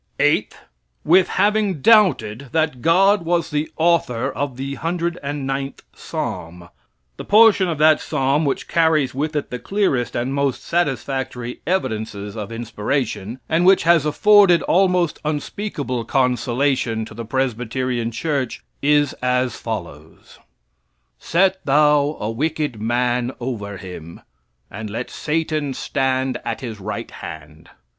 [0.19, 0.57] Eighth.
[1.05, 6.69] With having doubted that God was the author of the 109th Psalm.
[7.17, 12.35] The portion of that Psalm which carries with it the clearest and most satisfactory evidences
[12.35, 19.55] of inspiration, and which has afforded almost unspeakable consolation to the Presbyterian church, is as
[19.55, 20.39] follows:
[21.19, 24.21] "Set thou a wicked man over him;
[24.71, 27.69] and let Satan stand at his right hand.